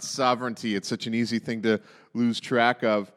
[0.00, 0.76] God's sovereignty.
[0.76, 1.78] It's such an easy thing to
[2.14, 3.12] lose track of.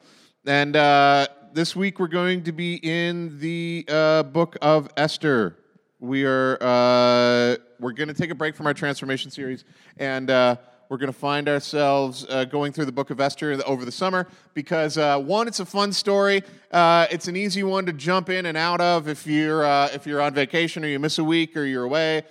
[0.46, 5.57] And uh, this week we're going to be in the uh, book of Esther.
[6.01, 9.63] We are uh, we're going to take a break from our transformation series,
[9.96, 10.57] and uh,
[10.89, 14.28] we're going to find ourselves uh, going through the book of Esther over the summer
[14.54, 16.42] because uh, one, it's a fun story.
[16.74, 19.64] It's an easy one to jump in and out of if you're
[19.94, 22.24] if you're on vacation or you miss a week or you're away.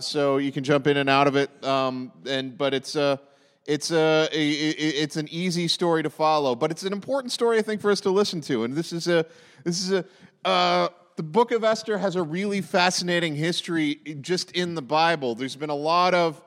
[0.00, 1.50] So you can jump in and out of it.
[1.62, 3.20] Um, and but it's a
[3.66, 7.80] it's a, it's an easy story to follow, but it's an important story I think
[7.80, 8.64] for us to listen to.
[8.64, 9.26] And this is a
[9.64, 10.04] this is a
[10.44, 15.34] uh, the book of Esther has a really fascinating history just in the Bible.
[15.34, 16.40] There's been a lot of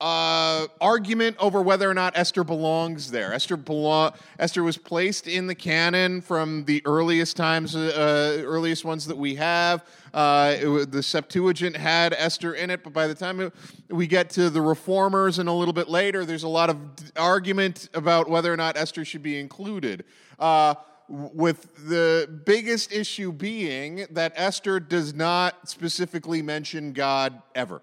[0.00, 3.34] uh, argument over whether or not Esther belongs there.
[3.34, 9.06] Esther belong- Esther was placed in the canon from the earliest times, uh, earliest ones
[9.06, 9.84] that we have.
[10.14, 13.52] Uh, it, the Septuagint had Esther in it, but by the time it,
[13.90, 16.78] we get to the Reformers and a little bit later, there's a lot of
[17.16, 20.04] argument about whether or not Esther should be included.
[20.38, 20.74] Uh,
[21.10, 27.82] with the biggest issue being that Esther does not specifically mention God ever.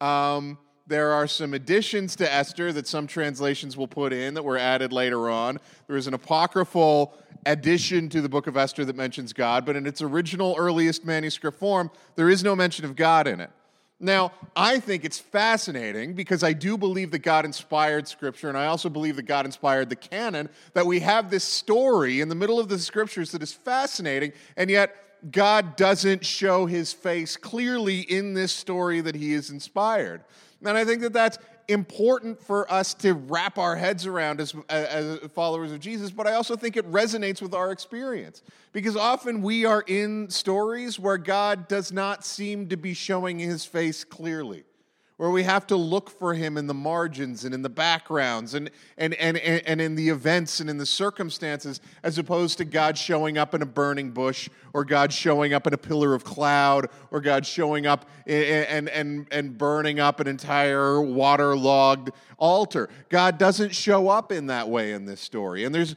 [0.00, 4.58] Um, there are some additions to Esther that some translations will put in that were
[4.58, 5.58] added later on.
[5.88, 7.12] There is an apocryphal
[7.44, 11.58] addition to the book of Esther that mentions God, but in its original earliest manuscript
[11.58, 13.50] form, there is no mention of God in it.
[13.98, 18.66] Now, I think it's fascinating because I do believe that God inspired Scripture, and I
[18.66, 22.60] also believe that God inspired the canon, that we have this story in the middle
[22.60, 24.94] of the Scriptures that is fascinating, and yet
[25.30, 30.22] God doesn't show his face clearly in this story that he is inspired.
[30.66, 35.18] And I think that that's important for us to wrap our heads around as, as
[35.34, 38.42] followers of Jesus, but I also think it resonates with our experience.
[38.72, 43.64] Because often we are in stories where God does not seem to be showing his
[43.64, 44.64] face clearly
[45.16, 48.70] where we have to look for him in the margins and in the backgrounds and,
[48.98, 53.38] and, and, and in the events and in the circumstances, as opposed to God showing
[53.38, 57.22] up in a burning bush or God showing up in a pillar of cloud or
[57.22, 62.90] God showing up and, and, and burning up an entire waterlogged altar.
[63.08, 65.64] God doesn't show up in that way in this story.
[65.64, 65.96] And there's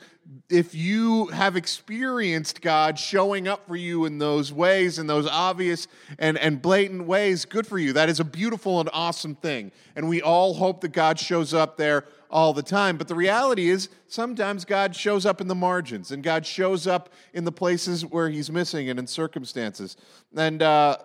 [0.49, 5.87] if you have experienced God showing up for you in those ways, in those obvious
[6.17, 7.93] and, and blatant ways, good for you.
[7.93, 9.71] That is a beautiful and awesome thing.
[9.95, 12.97] And we all hope that God shows up there all the time.
[12.97, 17.09] But the reality is, sometimes God shows up in the margins and God shows up
[17.33, 19.97] in the places where He's missing and in circumstances.
[20.35, 20.97] And, uh,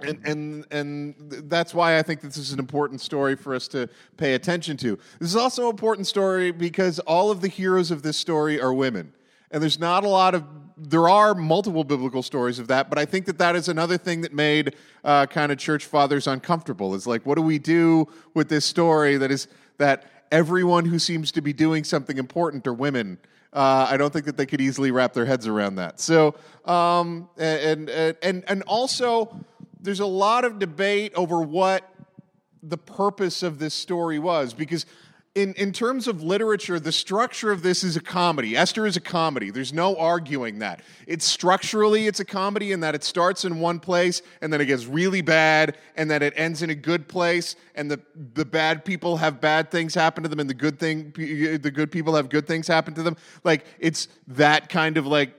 [0.00, 1.14] and, and, and
[1.50, 4.98] that's why I think this is an important story for us to pay attention to.
[5.18, 8.72] This is also an important story because all of the heroes of this story are
[8.72, 9.12] women.
[9.50, 10.44] And there's not a lot of,
[10.76, 14.20] there are multiple biblical stories of that, but I think that that is another thing
[14.20, 16.94] that made uh, kind of church fathers uncomfortable.
[16.94, 19.48] Is like, what do we do with this story that is,
[19.78, 23.18] that everyone who seems to be doing something important are women?
[23.50, 25.98] Uh, I don't think that they could easily wrap their heads around that.
[25.98, 26.34] So,
[26.66, 29.42] um, and, and, and, and also,
[29.80, 31.88] there's a lot of debate over what
[32.62, 34.84] the purpose of this story was because
[35.34, 38.56] in, in terms of literature, the structure of this is a comedy.
[38.56, 39.50] Esther is a comedy.
[39.50, 40.82] There's no arguing that.
[41.06, 44.66] It's structurally, it's a comedy in that it starts in one place and then it
[44.66, 48.00] gets really bad and then it ends in a good place and the,
[48.34, 51.92] the bad people have bad things happen to them and the good thing the good
[51.92, 53.16] people have good things happen to them.
[53.44, 55.34] Like it's that kind of like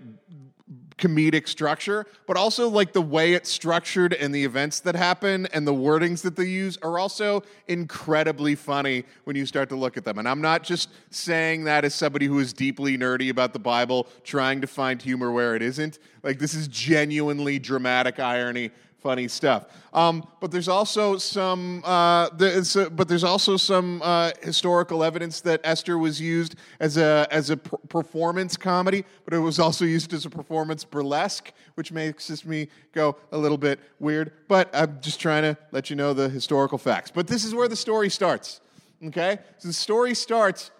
[0.99, 5.65] comedic structure, but also like the way it's structured and the events that happen and
[5.65, 10.03] the wordings that they use are also incredibly funny when you start to look at
[10.03, 10.19] them.
[10.19, 14.07] And I'm not just saying that as somebody who is deeply nerdy about the Bible,
[14.23, 15.99] trying to find humor where it isn't.
[16.21, 18.71] Like, this is genuinely dramatic irony
[19.01, 19.65] funny stuff.
[19.93, 25.61] Um, but there's also some, uh, there's but there's also some uh, historical evidence that
[25.63, 30.25] Esther was used as a as a performance comedy, but it was also used as
[30.25, 34.31] a performance burlesque, which makes me go a little bit weird.
[34.47, 37.11] But I'm just trying to let you know the historical facts.
[37.11, 38.61] But this is where the story starts.
[39.03, 40.71] Okay, so the story starts.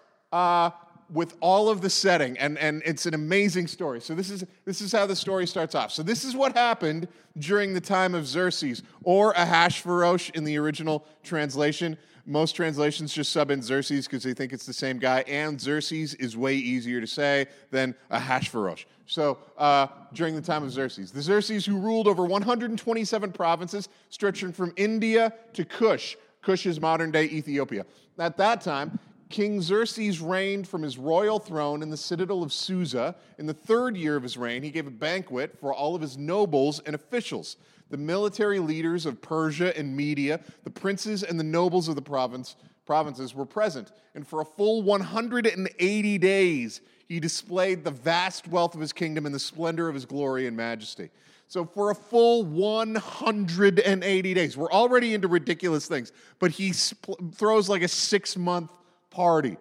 [1.12, 4.00] With all of the setting, and, and it's an amazing story.
[4.00, 5.90] So this is this is how the story starts off.
[5.90, 7.08] So this is what happened
[7.38, 11.98] during the time of Xerxes, or Ahasuerus in the original translation.
[12.26, 16.14] Most translations just sub in Xerxes because they think it's the same guy, and Xerxes
[16.14, 18.84] is way easier to say than Ahasuerus.
[19.06, 24.52] So uh, during the time of Xerxes, the Xerxes who ruled over 127 provinces, stretching
[24.52, 26.14] from India to Kush.
[26.42, 27.84] Kush is modern day Ethiopia.
[28.18, 28.98] At that time,
[29.30, 33.14] King Xerxes reigned from his royal throne in the citadel of Susa.
[33.38, 36.18] In the third year of his reign, he gave a banquet for all of his
[36.18, 37.56] nobles and officials,
[37.90, 42.56] the military leaders of Persia and Media, the princes and the nobles of the province
[42.84, 43.92] provinces were present.
[44.16, 49.34] And for a full 180 days, he displayed the vast wealth of his kingdom and
[49.34, 51.10] the splendor of his glory and majesty.
[51.46, 56.10] So, for a full 180 days, we're already into ridiculous things,
[56.40, 58.70] but he sp- throws like a six month
[59.10, 59.56] party.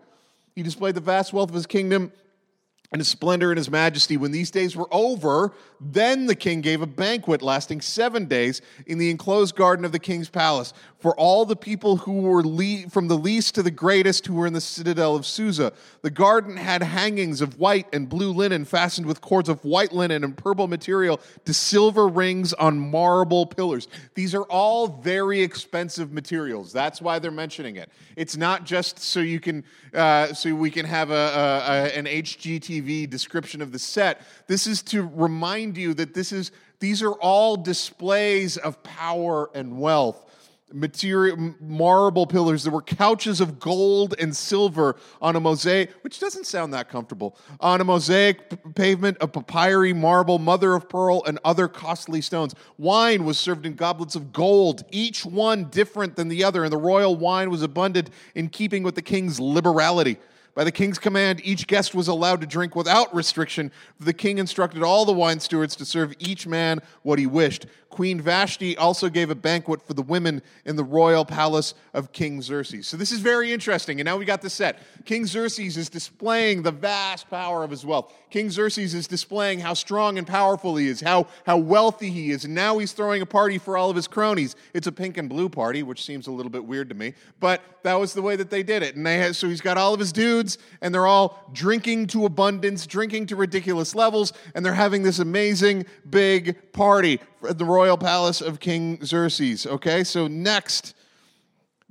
[0.56, 2.12] He displayed the vast wealth of his kingdom
[2.92, 4.18] and his splendor and his majesty.
[4.18, 8.98] When these days were over, then the king gave a banquet lasting seven days in
[8.98, 13.08] the enclosed garden of the king's palace for all the people who were le- from
[13.08, 15.72] the least to the greatest who were in the citadel of Susa.
[16.02, 20.24] The garden had hangings of white and blue linen fastened with cords of white linen
[20.24, 23.88] and purple material to silver rings on marble pillars.
[24.16, 26.74] These are all very expensive materials.
[26.74, 27.90] That's why they're mentioning it.
[28.16, 29.64] It's not just so you can
[29.94, 34.22] uh, so we can have a, a, a an HGTV description of the set.
[34.48, 39.80] This is to remind you that this is these are all displays of power and
[39.80, 40.26] wealth.
[40.72, 46.46] Material marble pillars there were couches of gold and silver on a mosaic which doesn't
[46.46, 51.40] sound that comfortable on a mosaic p- pavement of porphyry marble mother of pearl and
[51.44, 52.54] other costly stones.
[52.78, 56.78] Wine was served in goblets of gold each one different than the other and the
[56.78, 60.18] royal wine was abundant in keeping with the king's liberality
[60.60, 63.72] by the king's command, each guest was allowed to drink without restriction.
[64.02, 67.66] The king instructed all the wine stewards to serve each man what he wished.
[67.90, 72.42] Queen Vashti also gave a banquet for the women in the royal palace of King
[72.42, 72.88] Xerxes.
[72.88, 74.00] So this is very interesting.
[74.00, 74.80] And now we got the set.
[75.06, 78.14] King Xerxes is displaying the vast power of his wealth.
[78.30, 82.46] King Xerxes is displaying how strong and powerful he is, how, how wealthy he is.
[82.46, 84.56] And now he's throwing a party for all of his cronies.
[84.74, 87.62] It's a pink and blue party, which seems a little bit weird to me, but
[87.84, 88.96] that was the way that they did it.
[88.96, 92.26] And they had, so he's got all of his dudes, and they're all drinking to
[92.26, 97.98] abundance, drinking to ridiculous levels, and they're having this amazing big party at the royal
[97.98, 99.66] palace of King Xerxes.
[99.66, 100.96] Okay, so next.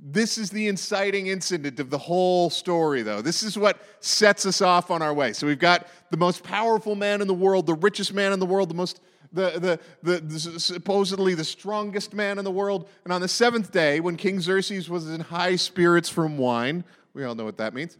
[0.01, 3.21] This is the inciting incident of the whole story, though.
[3.21, 5.33] This is what sets us off on our way.
[5.33, 8.45] So we've got the most powerful man in the world, the richest man in the
[8.45, 9.01] world, the most
[9.31, 12.89] the, the, the, the, supposedly the strongest man in the world.
[13.03, 17.23] And on the seventh day, when King Xerxes was in high spirits from wine, we
[17.23, 17.97] all know what that means,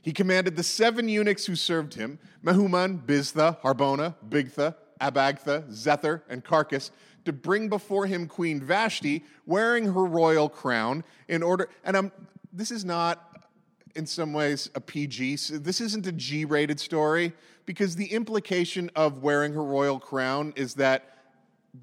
[0.00, 6.44] he commanded the seven eunuchs who served him Mehuman, Biztha, Harbona, Bigtha, Abagtha, Zethar, and
[6.44, 6.90] Karkas
[7.24, 11.68] to bring before him Queen Vashti wearing her royal crown in order.
[11.84, 12.12] And I'm,
[12.52, 13.46] this is not,
[13.94, 15.36] in some ways, a PG.
[15.50, 17.32] This isn't a G rated story
[17.66, 21.18] because the implication of wearing her royal crown is that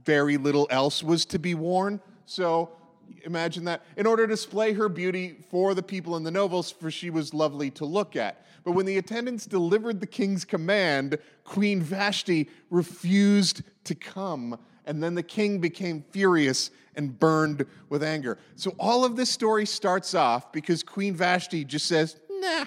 [0.03, 2.01] very little else was to be worn.
[2.25, 2.71] So
[3.23, 3.83] imagine that.
[3.97, 7.33] In order to display her beauty for the people in the nobles, for she was
[7.33, 8.45] lovely to look at.
[8.63, 14.59] But when the attendants delivered the king's command, Queen Vashti refused to come.
[14.85, 18.37] And then the king became furious and burned with anger.
[18.55, 22.65] So all of this story starts off because Queen Vashti just says, nah,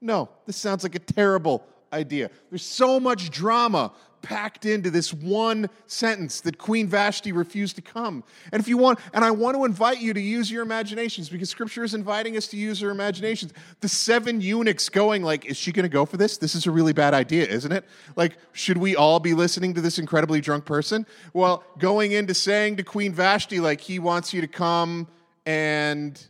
[0.00, 2.30] no, this sounds like a terrible idea.
[2.50, 3.92] There's so much drama
[4.26, 8.24] packed into this one sentence that Queen Vashti refused to come.
[8.52, 11.48] And if you want, and I want to invite you to use your imaginations because
[11.48, 13.52] scripture is inviting us to use our imaginations.
[13.80, 16.38] The seven eunuchs going like, is she going to go for this?
[16.38, 17.84] This is a really bad idea, isn't it?
[18.16, 21.06] Like, should we all be listening to this incredibly drunk person?
[21.32, 25.06] Well, going into saying to Queen Vashti, like, he wants you to come
[25.44, 26.20] and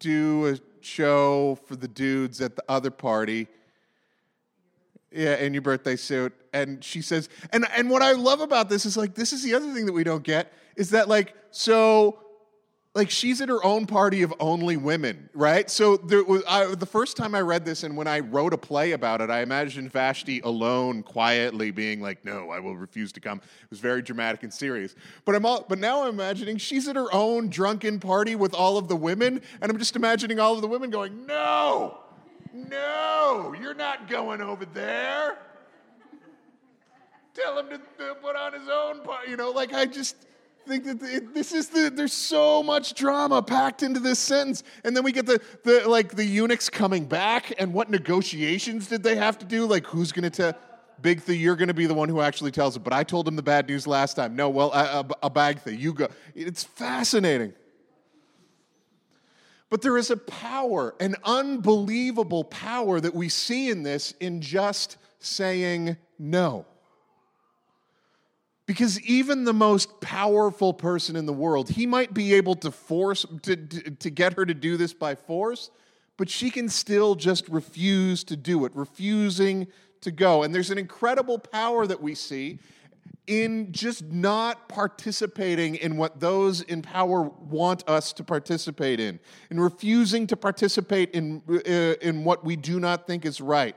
[0.00, 3.46] do a show for the dudes at the other party
[5.14, 6.32] yeah, in your birthday suit.
[6.52, 9.54] And she says, and and what I love about this is like this is the
[9.54, 12.18] other thing that we don't get is that like so
[12.94, 15.68] like she's at her own party of only women, right?
[15.68, 18.92] So was, I, the first time I read this and when I wrote a play
[18.92, 23.38] about it, I imagined Vashti alone, quietly being like, "No, I will refuse to come."
[23.38, 24.94] It was very dramatic and serious.
[25.24, 28.78] But I'm all, but now I'm imagining she's at her own drunken party with all
[28.78, 32.03] of the women, and I'm just imagining all of the women going, "No."
[32.54, 35.38] No, you're not going over there.
[37.34, 39.28] Tell him to, to put on his own part.
[39.28, 40.14] You know, like I just
[40.64, 44.96] think that it, this is the there's so much drama packed into this sentence and
[44.96, 49.16] then we get the the like the eunuchs coming back and what negotiations did they
[49.16, 50.54] have to do like who's going to tell
[51.02, 52.84] Bigtha, you're going to be the one who actually tells it.
[52.84, 54.36] But I told him the bad news last time.
[54.36, 56.08] No, well, a, a, a Bagtha, you go.
[56.34, 57.52] It's fascinating.
[59.74, 64.98] But there is a power, an unbelievable power that we see in this in just
[65.18, 66.64] saying no.
[68.66, 73.26] Because even the most powerful person in the world, he might be able to force,
[73.42, 75.72] to, to, to, get her to do this by force,
[76.16, 79.66] but she can still just refuse to do it, refusing
[80.02, 80.44] to go.
[80.44, 82.60] And there's an incredible power that we see
[83.26, 89.18] in just not participating in what those in power want us to participate in,
[89.50, 93.76] in refusing to participate in, uh, in what we do not think is right.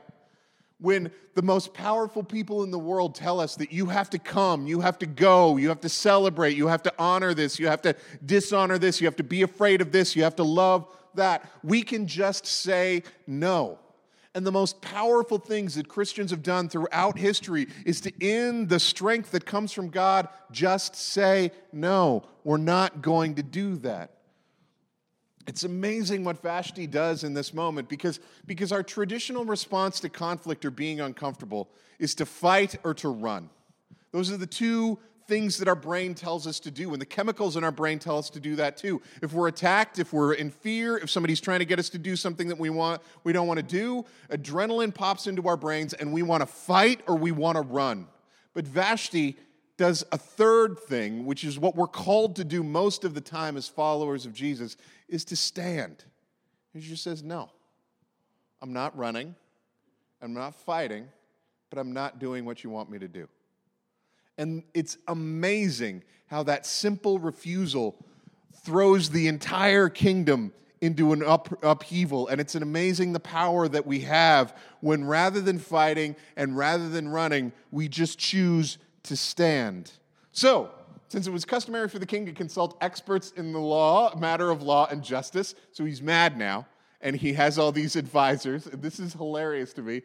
[0.80, 4.66] When the most powerful people in the world tell us that you have to come,
[4.66, 7.82] you have to go, you have to celebrate, you have to honor this, you have
[7.82, 11.50] to dishonor this, you have to be afraid of this, you have to love that,
[11.64, 13.78] we can just say no.
[14.34, 18.78] And the most powerful things that Christians have done throughout history is to, in the
[18.78, 24.12] strength that comes from God, just say, no, we're not going to do that.
[25.46, 30.64] It's amazing what Vashti does in this moment because, because our traditional response to conflict
[30.66, 33.48] or being uncomfortable is to fight or to run.
[34.12, 37.56] Those are the two things that our brain tells us to do, and the chemicals
[37.56, 39.00] in our brain tell us to do that too.
[39.22, 42.16] If we're attacked, if we're in fear, if somebody's trying to get us to do
[42.16, 46.12] something that we want, we don't want to do, adrenaline pops into our brains, and
[46.12, 48.08] we want to fight or we want to run.
[48.54, 49.36] But Vashti
[49.76, 53.56] does a third thing, which is what we're called to do most of the time
[53.56, 54.76] as followers of Jesus,
[55.08, 56.04] is to stand.
[56.72, 57.50] He just says, No,
[58.62, 59.34] I'm not running,
[60.22, 61.06] I'm not fighting,
[61.70, 63.28] but I'm not doing what you want me to do.
[64.38, 67.96] And it's amazing how that simple refusal
[68.64, 72.28] throws the entire kingdom into an up, upheaval.
[72.28, 76.88] And it's an amazing the power that we have when rather than fighting and rather
[76.88, 79.92] than running, we just choose to stand.
[80.32, 80.70] So,
[81.08, 84.62] since it was customary for the king to consult experts in the law, matter of
[84.62, 86.66] law and justice, so he's mad now,
[87.00, 88.64] and he has all these advisors.
[88.64, 90.02] This is hilarious to me.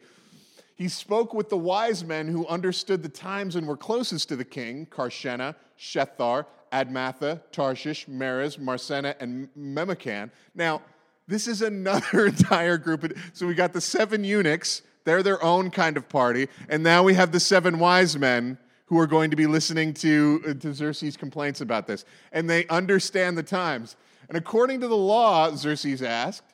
[0.76, 4.44] He spoke with the wise men who understood the times and were closest to the
[4.44, 10.30] king Karshena, Shethar, Admatha, Tarshish, Meres, Marsena, and Memucan.
[10.54, 10.82] Now,
[11.28, 13.16] this is another entire group.
[13.32, 16.48] So we got the seven eunuchs, they're their own kind of party.
[16.68, 20.42] And now we have the seven wise men who are going to be listening to,
[20.46, 22.04] uh, to Xerxes' complaints about this.
[22.32, 23.96] And they understand the times.
[24.28, 26.53] And according to the law, Xerxes asked,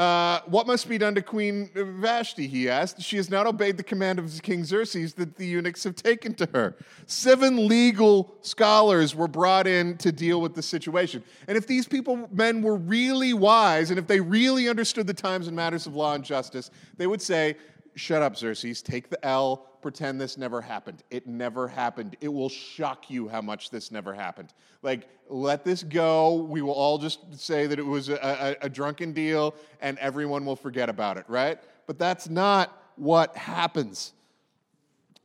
[0.00, 2.46] uh, what must be done to Queen Vashti?
[2.46, 3.02] He asked.
[3.02, 6.48] She has not obeyed the command of King Xerxes that the eunuchs have taken to
[6.54, 6.74] her.
[7.04, 11.22] Seven legal scholars were brought in to deal with the situation.
[11.48, 15.48] And if these people, men, were really wise and if they really understood the times
[15.48, 17.58] and matters of law and justice, they would say,
[17.94, 18.80] Shut up, Xerxes.
[18.80, 19.69] Take the L.
[19.82, 21.02] Pretend this never happened.
[21.10, 22.16] It never happened.
[22.20, 24.52] It will shock you how much this never happened.
[24.82, 26.34] Like, let this go.
[26.34, 28.14] We will all just say that it was a,
[28.62, 31.58] a, a drunken deal and everyone will forget about it, right?
[31.86, 34.12] But that's not what happens.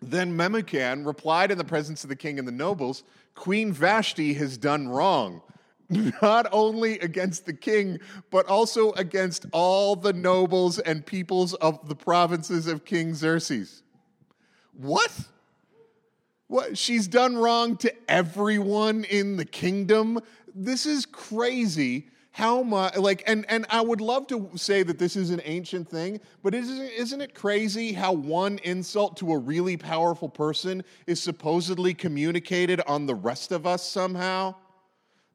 [0.02, 4.58] Then Memucan replied in the presence of the king and the nobles Queen Vashti has
[4.58, 5.42] done wrong
[6.22, 8.00] not only against the king,
[8.32, 13.84] but also against all the nobles and peoples of the provinces of King Xerxes.
[14.78, 15.12] What?
[16.48, 16.78] What?
[16.78, 20.20] She's done wrong to everyone in the kingdom?
[20.54, 22.08] This is crazy.
[22.32, 25.90] How much, like, and, and I would love to say that this is an ancient
[25.90, 31.22] thing, but isn't, isn't it crazy how one insult to a really powerful person is
[31.22, 34.54] supposedly communicated on the rest of us somehow?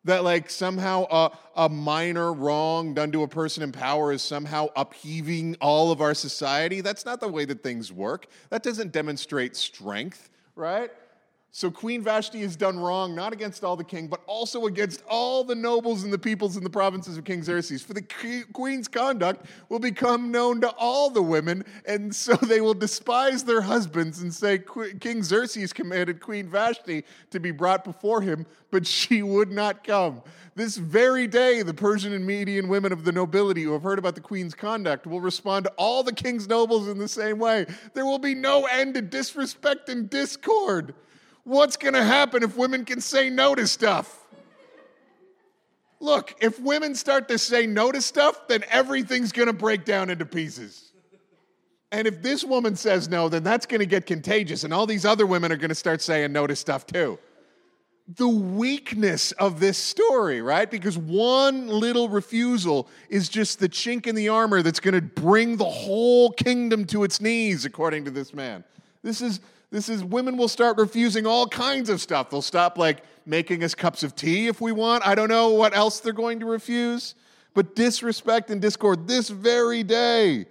[0.05, 4.69] That, like, somehow a, a minor wrong done to a person in power is somehow
[4.75, 6.81] upheaving all of our society.
[6.81, 8.27] That's not the way that things work.
[8.49, 10.91] That doesn't demonstrate strength, right?
[11.53, 15.43] So Queen Vashti has done wrong, not against all the king, but also against all
[15.43, 17.83] the nobles and the peoples in the provinces of King Xerxes.
[17.83, 18.03] For the
[18.53, 23.63] queen's conduct will become known to all the women, and so they will despise their
[23.63, 24.63] husbands and say,
[25.01, 30.23] King Xerxes commanded Queen Vashti to be brought before him, but she would not come.
[30.55, 34.15] This very day, the Persian and Median women of the nobility who have heard about
[34.15, 37.67] the queen's conduct will respond to all the king's nobles in the same way.
[37.95, 40.95] There will be no end to disrespect and discord.
[41.45, 44.17] What's going to happen if women can say no to stuff?
[46.01, 50.09] Look, if women start to say no to stuff, then everything's going to break down
[50.09, 50.93] into pieces.
[51.93, 55.05] And if this woman says no, then that's going to get contagious, and all these
[55.05, 57.19] other women are going to start saying no to stuff too.
[58.17, 60.71] The weakness of this story, right?
[60.71, 65.57] Because one little refusal is just the chink in the armor that's going to bring
[65.57, 68.65] the whole kingdom to its knees, according to this man.
[69.03, 72.31] This is this is women will start refusing all kinds of stuff.
[72.31, 75.07] They'll stop like making us cups of tea if we want.
[75.07, 77.15] I don't know what else they're going to refuse.
[77.55, 80.47] But disrespect and discord this very day.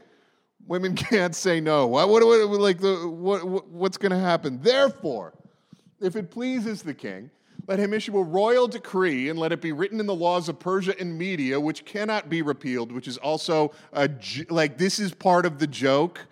[0.67, 1.87] Women can't say no.
[1.87, 4.61] What, what, what like the, what, what's going to happen?
[4.61, 5.33] Therefore,
[6.01, 7.29] if it pleases the king,
[7.67, 10.59] let him issue a royal decree and let it be written in the laws of
[10.59, 14.09] Persia and Media, which cannot be repealed, which is also a,
[14.49, 16.25] like this is part of the joke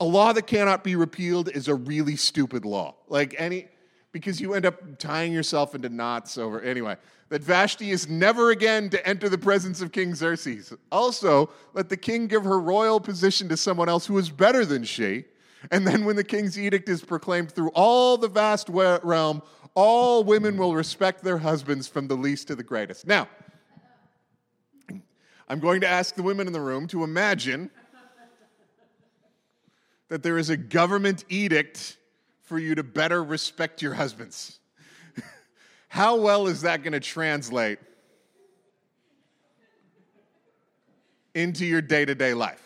[0.00, 2.94] a law that cannot be repealed is a really stupid law.
[3.08, 3.68] Like any
[4.12, 6.60] because you end up tying yourself into knots over.
[6.60, 6.96] Anyway,
[7.28, 10.72] that Vashti is never again to enter the presence of King Xerxes.
[10.90, 14.82] Also, let the king give her royal position to someone else who is better than
[14.82, 15.24] she.
[15.70, 19.42] And then, when the king's edict is proclaimed through all the vast realm,
[19.74, 23.06] all women will respect their husbands from the least to the greatest.
[23.06, 23.28] Now,
[25.48, 27.70] I'm going to ask the women in the room to imagine
[30.10, 31.96] that there is a government edict
[32.42, 34.58] for you to better respect your husbands.
[35.88, 37.78] How well is that going to translate
[41.32, 42.60] into your day to day life?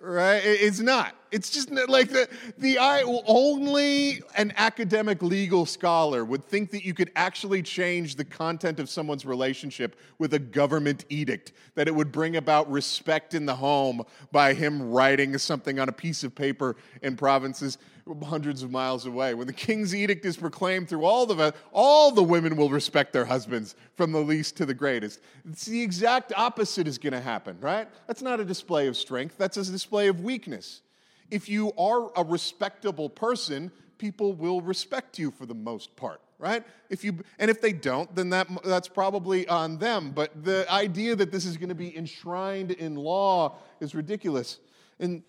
[0.00, 0.40] Right?
[0.44, 1.16] It's not.
[1.34, 6.94] It's just like the, the I, only an academic legal scholar would think that you
[6.94, 12.12] could actually change the content of someone's relationship with a government edict, that it would
[12.12, 16.76] bring about respect in the home by him writing something on a piece of paper
[17.02, 17.78] in provinces
[18.22, 19.34] hundreds of miles away.
[19.34, 23.24] When the king's edict is proclaimed through all the all the women will respect their
[23.24, 25.18] husbands from the least to the greatest.
[25.50, 27.88] It's the exact opposite is going to happen, right?
[28.06, 30.82] That's not a display of strength, that's a display of weakness
[31.30, 36.64] if you are a respectable person, people will respect you for the most part right?
[36.90, 40.10] If you and if they don't then that that's probably on them.
[40.10, 44.58] But the idea that this is going to be enshrined in law is ridiculous.
[44.98, 45.22] And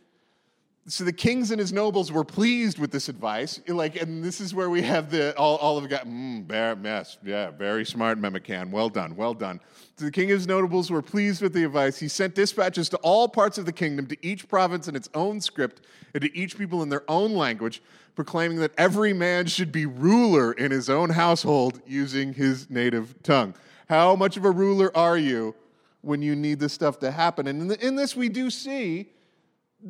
[0.87, 3.59] so the kings and his nobles were pleased with this advice.
[3.67, 7.49] Like and this is where we have the all, all of got mm, yes yeah
[7.49, 9.59] very smart memucan well done well done.
[9.97, 11.97] So the king and his notables were pleased with the advice.
[11.97, 15.41] He sent dispatches to all parts of the kingdom to each province in its own
[15.41, 15.81] script
[16.13, 17.81] and to each people in their own language
[18.15, 23.53] proclaiming that every man should be ruler in his own household using his native tongue.
[23.89, 25.55] How much of a ruler are you
[26.01, 27.47] when you need this stuff to happen?
[27.47, 29.09] And in, the, in this we do see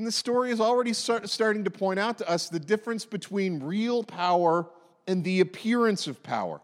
[0.04, 4.04] the story is already start, starting to point out to us the difference between real
[4.04, 4.68] power
[5.08, 6.60] and the appearance of power.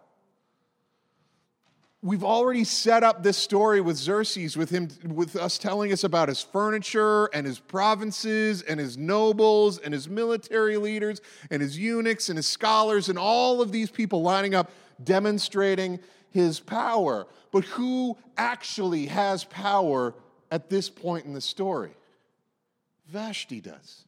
[2.04, 6.30] We've already set up this story with Xerxes, with him, with us telling us about
[6.30, 12.30] his furniture and his provinces and his nobles and his military leaders and his eunuchs
[12.30, 14.72] and his scholars and all of these people lining up,
[15.04, 16.00] demonstrating
[16.32, 17.28] his power.
[17.52, 20.16] But who actually has power
[20.50, 21.92] at this point in the story?
[23.12, 24.06] Vashti does.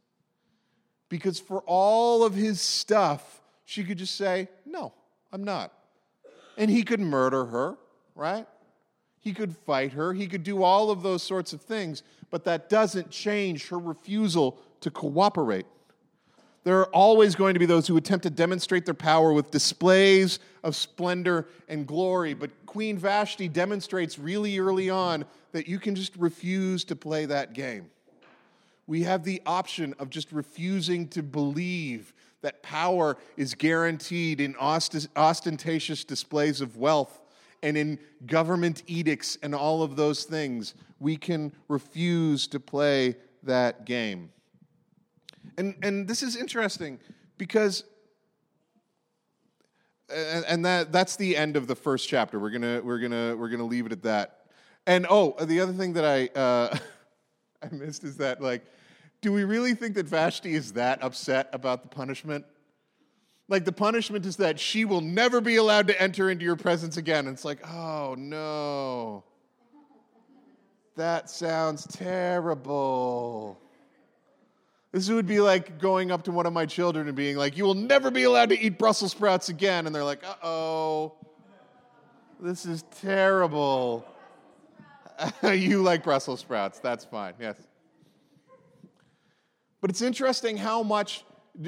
[1.10, 4.94] Because for all of his stuff, she could just say, No,
[5.32, 5.72] I'm not.
[6.58, 7.78] And he could murder her,
[8.16, 8.48] right?
[9.20, 10.14] He could fight her.
[10.14, 14.58] He could do all of those sorts of things, but that doesn't change her refusal
[14.82, 15.66] to cooperate.
[16.64, 20.40] There are always going to be those who attempt to demonstrate their power with displays
[20.64, 26.16] of splendor and glory, but Queen Vashti demonstrates really early on that you can just
[26.16, 27.90] refuse to play that game
[28.88, 36.04] we have the option of just refusing to believe that power is guaranteed in ostentatious
[36.04, 37.22] displays of wealth
[37.62, 40.74] and in government edicts and all of those things.
[41.00, 44.32] We can refuse to play that game.
[45.58, 47.00] And, and this is interesting
[47.38, 47.86] because
[50.10, 52.40] and that that's the end of the first chapter.
[52.40, 54.46] We're gonna we're gonna we're gonna leave it at that.
[54.86, 56.78] And oh, the other thing that I uh,
[57.64, 58.66] I missed is that, like,
[59.22, 62.46] do we really think that Vashti is that upset about the punishment?
[63.48, 66.98] Like, the punishment is that she will never be allowed to enter into your presence
[66.98, 67.28] again.
[67.28, 69.24] And it's like, oh no.
[70.96, 73.60] That sounds terrible.
[74.92, 77.64] This would be like going up to one of my children and being like, You
[77.64, 79.88] will never be allowed to eat Brussels sprouts again.
[79.88, 81.14] And they're like, Uh oh,
[82.40, 84.06] this is terrible.
[85.54, 86.80] you like Brussels sprouts.
[86.80, 87.34] That's fine.
[87.40, 87.58] Yes.
[89.82, 91.26] But it's interesting how much,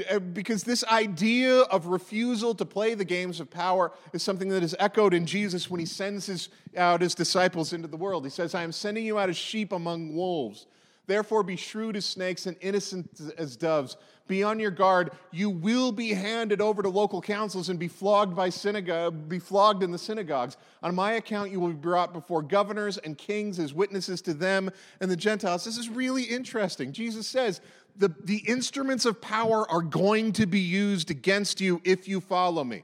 [0.09, 4.63] uh, because this idea of refusal to play the games of power is something that
[4.63, 8.23] is echoed in Jesus when he sends his, out his disciples into the world.
[8.23, 10.67] He says, I am sending you out as sheep among wolves.
[11.07, 13.97] Therefore, be shrewd as snakes and innocent as doves.
[14.27, 15.11] Be on your guard.
[15.31, 19.83] You will be handed over to local councils and be flogged by synagogue, be flogged
[19.83, 20.57] in the synagogues.
[20.81, 24.71] On my account, you will be brought before governors and kings as witnesses to them
[24.99, 25.63] and the Gentiles.
[25.63, 26.91] This is really interesting.
[26.91, 27.61] Jesus says
[27.97, 32.63] the, the instruments of power are going to be used against you if you follow
[32.63, 32.83] me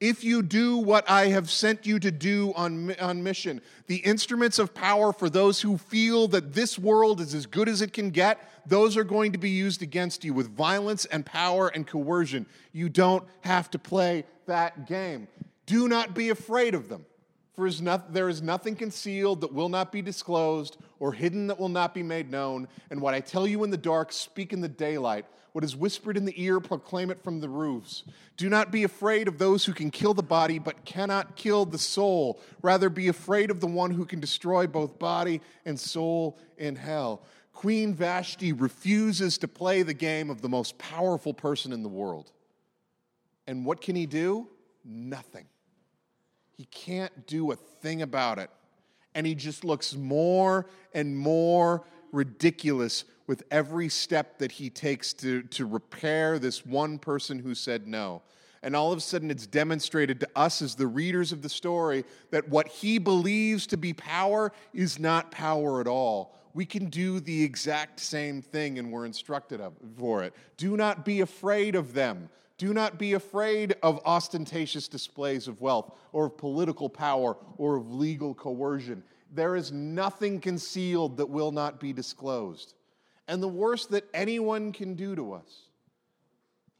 [0.00, 4.58] if you do what I have sent you to do on, on mission, the instruments
[4.58, 8.10] of power for those who feel that this world is as good as it can
[8.10, 12.44] get, those are going to be used against you with violence and power and coercion.
[12.72, 15.28] You don't have to play that game.
[15.64, 17.06] Do not be afraid of them,
[17.54, 21.94] For there is nothing concealed that will not be disclosed, or hidden that will not
[21.94, 22.68] be made known.
[22.90, 25.24] And what I tell you in the dark, speak in the daylight.
[25.56, 28.04] What is whispered in the ear, proclaim it from the roofs.
[28.36, 31.78] Do not be afraid of those who can kill the body, but cannot kill the
[31.78, 32.42] soul.
[32.60, 37.22] Rather, be afraid of the one who can destroy both body and soul in hell.
[37.54, 42.32] Queen Vashti refuses to play the game of the most powerful person in the world.
[43.46, 44.48] And what can he do?
[44.84, 45.46] Nothing.
[46.52, 48.50] He can't do a thing about it.
[49.14, 55.42] And he just looks more and more ridiculous with every step that he takes to,
[55.42, 58.22] to repair this one person who said no.
[58.62, 62.04] And all of a sudden, it's demonstrated to us as the readers of the story
[62.30, 66.34] that what he believes to be power is not power at all.
[66.54, 69.60] We can do the exact same thing, and we're instructed
[69.98, 70.34] for it.
[70.56, 72.30] Do not be afraid of them.
[72.58, 77.92] Do not be afraid of ostentatious displays of wealth or of political power or of
[77.92, 79.02] legal coercion.
[79.36, 82.74] There is nothing concealed that will not be disclosed.
[83.28, 85.68] And the worst that anyone can do to us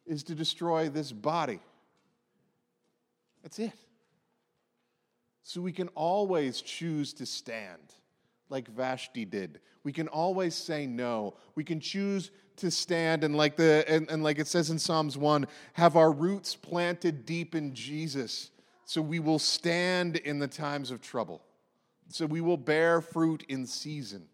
[0.06, 1.60] is to destroy this body.
[3.42, 3.72] That's it.
[5.42, 7.94] So we can always choose to stand
[8.48, 9.60] like Vashti did.
[9.84, 11.34] We can always say no.
[11.54, 15.16] We can choose to stand and like the and, and like it says in Psalms
[15.18, 18.50] 1, have our roots planted deep in Jesus.
[18.84, 21.42] So we will stand in the times of trouble.
[22.08, 24.26] So we will bear fruit in season.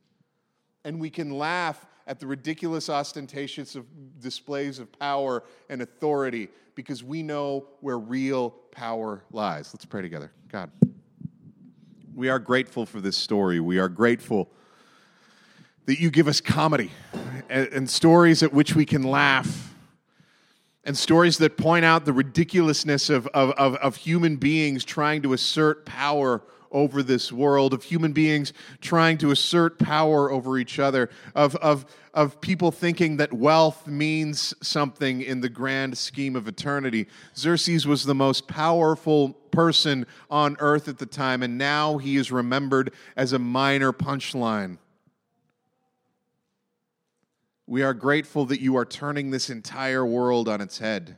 [0.84, 3.86] And we can laugh at the ridiculous ostentatious of
[4.20, 9.72] displays of power and authority because we know where real power lies.
[9.72, 10.32] Let's pray together.
[10.48, 10.70] God.
[12.14, 13.60] We are grateful for this story.
[13.60, 14.50] We are grateful
[15.86, 16.90] that you give us comedy
[17.48, 19.74] and, and, stories at which we can laugh,
[20.84, 25.32] and stories that point out the ridiculousness of, of, of, of human beings trying to
[25.32, 31.10] assert power over this world, of human beings trying to assert power over each other,
[31.34, 37.06] of, of, of people thinking that wealth means something in the grand scheme of eternity.
[37.36, 42.32] Xerxes was the most powerful person on earth at the time, and now he is
[42.32, 44.78] remembered as a minor punchline.
[47.66, 51.16] We are grateful that you are turning this entire world on its head.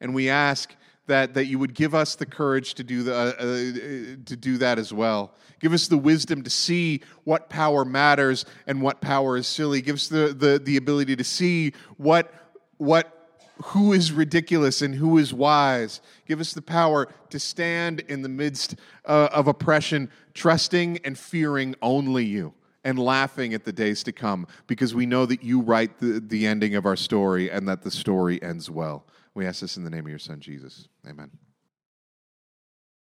[0.00, 0.74] And we ask
[1.10, 4.58] that, that you would give us the courage to do, the, uh, uh, to do
[4.58, 5.34] that as well.
[5.58, 9.82] Give us the wisdom to see what power matters and what power is silly.
[9.82, 12.32] Give us the, the, the ability to see what,
[12.78, 13.16] what
[13.64, 16.00] who is ridiculous and who is wise.
[16.26, 21.74] Give us the power to stand in the midst uh, of oppression, trusting and fearing
[21.82, 25.98] only you and laughing at the days to come because we know that you write
[25.98, 29.04] the, the ending of our story and that the story ends well.
[29.34, 30.88] We ask this in the name of your son, Jesus.
[31.08, 31.30] Amen.